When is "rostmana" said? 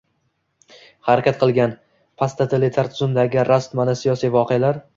3.53-3.99